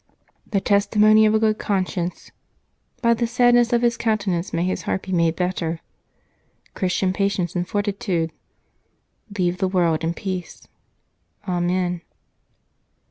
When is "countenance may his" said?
3.97-4.81